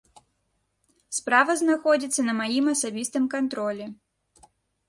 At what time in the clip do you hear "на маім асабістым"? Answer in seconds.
2.31-3.23